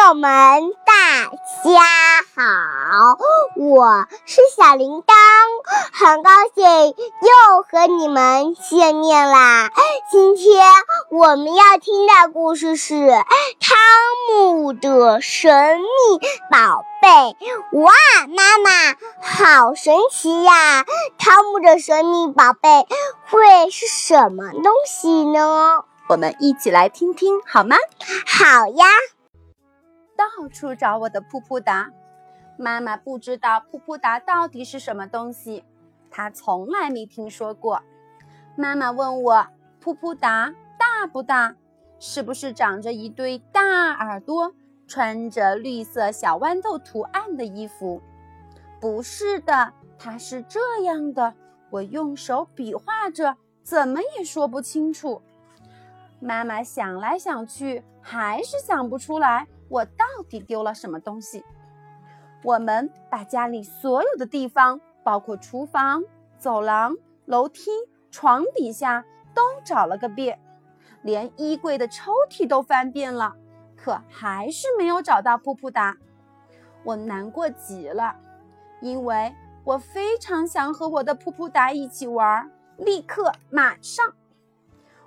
[0.00, 1.26] 朋友们，大
[1.62, 1.82] 家
[2.34, 3.18] 好，
[3.54, 5.12] 我是小铃铛，
[5.92, 9.68] 很高兴又和你们见面啦。
[10.10, 10.64] 今天
[11.10, 12.94] 我们要听的故事是
[13.60, 13.78] 《汤
[14.30, 16.18] 姆的神秘
[16.50, 17.08] 宝贝》。
[17.82, 17.92] 哇，
[18.26, 20.86] 妈妈，好神奇呀！
[21.18, 22.86] 汤姆的神秘宝贝
[23.28, 25.84] 会是什么东西呢？
[26.08, 27.76] 我们一起来听听好吗？
[28.26, 28.86] 好呀。
[30.20, 31.90] 到处找我的噗噗达，
[32.58, 35.64] 妈妈不知道噗噗达到底是什么东西，
[36.10, 37.82] 她从来没听说过。
[38.54, 39.46] 妈妈问我：
[39.82, 41.56] 噗噗达大不大？
[41.98, 44.52] 是不是长着一对大耳朵，
[44.86, 48.02] 穿着绿色小豌豆图案的衣服？
[48.78, 51.32] 不是的，它是这样的。
[51.70, 55.22] 我用手比划着，怎么也说不清楚。
[56.18, 61.42] 妈妈想来想去，还是想不出来我到底丢了什么东西。
[62.42, 66.02] 我们把家里所有的地方，包括厨房、
[66.36, 67.70] 走廊、楼梯、
[68.10, 70.38] 床底下，都找了个遍，
[71.02, 73.36] 连衣柜的抽屉都翻遍了，
[73.76, 75.96] 可还是没有找到噗噗达。
[76.82, 78.16] 我难过极了，
[78.80, 84.14] 因为我非常想和我的噗噗达一起玩，立刻马上。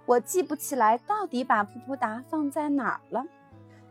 [0.06, 3.26] 我记不起来到底把噗噗达放在哪儿了，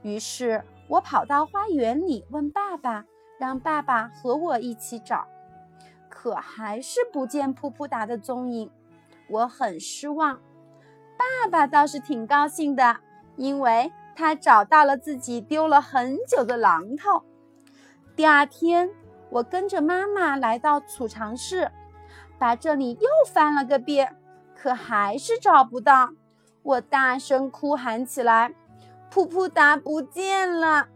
[0.02, 3.04] 于是我跑到花园里问爸爸，
[3.38, 5.26] 让爸爸和我一起找，
[6.08, 8.70] 可还是不见噗噗达的踪影，
[9.28, 10.40] 我很失望。
[11.16, 12.96] 爸爸倒是挺高兴的，
[13.36, 17.22] 因为他找到了自己丢了很久的榔头。
[18.14, 18.90] 第二天，
[19.30, 21.70] 我跟着妈妈来到储藏室，
[22.38, 24.16] 把这里又翻了个遍。
[24.54, 26.10] 可还是找不到，
[26.62, 28.54] 我大声哭喊起来
[29.12, 30.88] ：“噗噗达不见了！”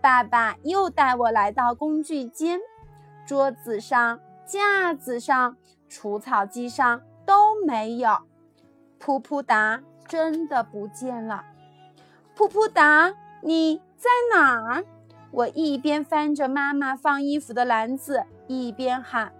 [0.00, 2.60] 爸爸又带我来到工具间，
[3.26, 5.56] 桌子上、架子上、
[5.88, 8.08] 除草机上都没有，
[8.98, 11.44] 噗噗达真的不见了。
[12.36, 14.84] 噗噗达，你在哪儿？
[15.32, 19.32] 我一边翻着妈妈放衣服的篮子，一边喊。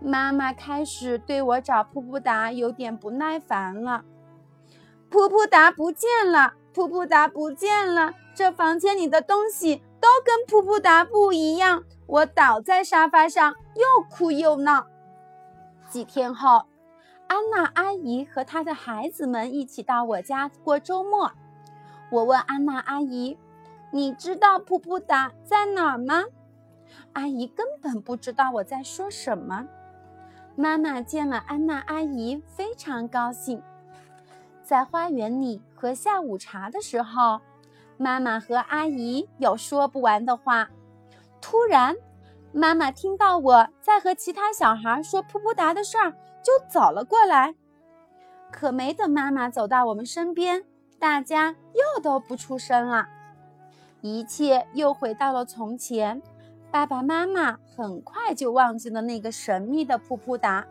[0.00, 4.04] 妈妈开始对我找噗噗达有点不耐烦了。
[5.10, 11.84] 噗噗达不见了，噗噗达不见了，这房间里的东西都跟噗噗达不一样。
[12.06, 14.86] 我倒在沙发上，又哭又闹。
[15.88, 16.66] 几天后，
[17.28, 21.32] 安娜阿姨和她的孩子们一起到我家过周末。
[22.10, 23.38] 我问安娜阿姨
[23.92, 26.24] ：“你知道噗噗达在哪儿吗？”
[27.14, 29.66] 阿姨根本不知道我在说什么。
[30.56, 33.62] 妈妈见了安娜阿姨，非常高兴。
[34.70, 37.40] 在花园里喝下午茶的时候，
[37.96, 40.70] 妈妈和阿姨有说不完的话。
[41.40, 41.96] 突然，
[42.52, 47.56] 妈妈听到我在和其他小孩说噗噗达的事儿，就走了过来。
[48.52, 50.64] 可没等妈妈走到我们身边，
[51.00, 53.08] 大家又都不出声了，
[54.02, 56.22] 一切又回到了从前。
[56.70, 60.64] 爸爸妈妈很快就忘记了那个神秘的噗噗达，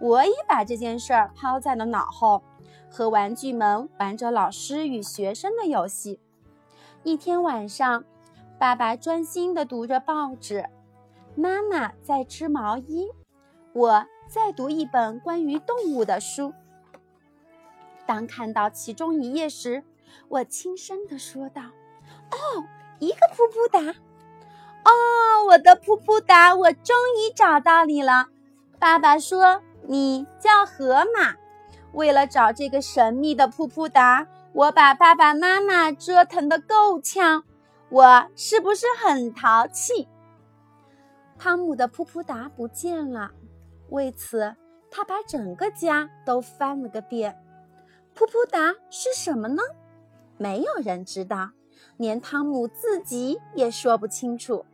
[0.00, 2.42] 我也把这件事儿抛在了脑后，
[2.90, 6.18] 和玩具们玩着老师与学生的游戏。
[7.02, 8.04] 一天晚上，
[8.58, 10.64] 爸爸专心地读着报纸，
[11.36, 13.10] 妈妈在织毛衣，
[13.74, 16.52] 我在读一本关于动物的书。
[18.06, 19.84] 当看到其中一页时，
[20.28, 21.62] 我轻声地说道
[22.32, 22.64] ：“哦，
[22.98, 24.00] 一个噗噗达。”
[24.82, 28.28] 哦，我的噗噗达，我终于找到你了。
[28.78, 31.34] 爸爸说你叫河马。
[31.92, 37.42] 为了找这个神秘的噗噗达，我把爸爸妈妈折腾得够呛。
[37.88, 40.06] 我是不是很淘气？
[41.36, 43.32] 汤姆的噗噗达不见了，
[43.88, 44.54] 为此
[44.92, 47.36] 他把整个家都翻了个遍。
[48.14, 49.60] 噗噗达是什么呢？
[50.36, 51.50] 没有人知道，
[51.96, 54.64] 连汤姆自己也说不清楚。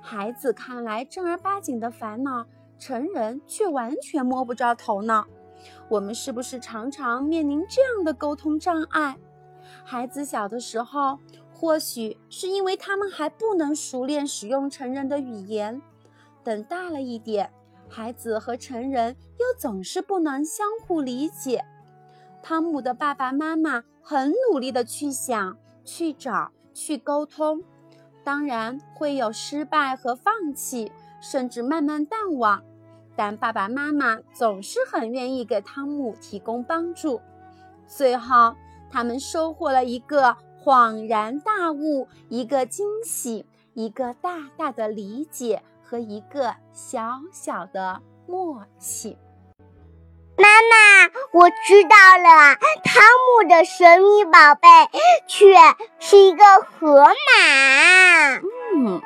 [0.00, 2.46] 孩子看来正儿八经的烦恼，
[2.80, 5.26] 成人却完全摸不着头脑。
[5.88, 9.18] 我们是不是常常面临这样的沟通障碍？
[9.84, 11.18] 孩子小的时候，
[11.52, 15.80] 或许是因为他们还不能熟练使用成人的语言；
[16.42, 17.52] 等大了一点，
[17.88, 21.64] 孩子和成人又总是不能相互理解。
[22.42, 27.62] 汤姆的爸爸妈妈很努力地去想、去找、去沟通。
[28.24, 30.90] 当然会有失败和放弃，
[31.20, 32.62] 甚至慢慢淡忘，
[33.20, 37.20] 但爸爸妈妈总是很愿意给汤姆提供帮助。
[37.86, 38.56] 最后，
[38.90, 40.34] 他们收获了一个
[40.64, 43.44] 恍然大悟，一个惊喜，
[43.74, 49.18] 一个大大的理解和一个小小的默契。
[50.38, 54.66] 妈妈，我知道了，汤姆的神秘宝贝
[55.26, 55.54] 却
[55.98, 58.36] 是一个河马。
[58.74, 59.02] 嗯，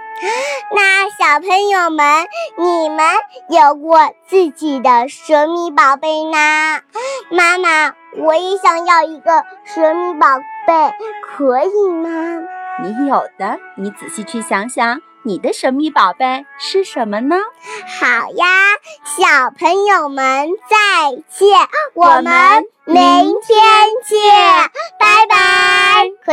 [0.74, 2.26] 那小朋友们，
[2.56, 3.06] 你们
[3.48, 6.80] 有过自己的神秘宝贝呢？
[7.30, 12.42] 妈妈，我也想要一个神秘宝贝，可以吗？
[12.82, 17.36] 你有的，你仔细去想想，你的神秘宝贝是什么呢？
[18.00, 18.46] 好呀，
[19.04, 21.48] 小朋友们再见，
[21.94, 23.62] 我们明天
[24.06, 26.10] 见，拜拜。
[26.24, 26.32] 可